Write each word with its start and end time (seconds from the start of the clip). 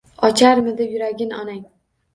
Ocharmidi 0.29 0.83
yuragin 0.93 1.37
onang? 1.45 1.65